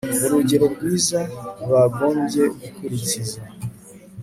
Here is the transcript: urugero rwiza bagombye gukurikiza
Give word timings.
urugero 0.25 0.65
rwiza 0.73 1.19
bagombye 1.71 2.41
gukurikiza 2.59 3.39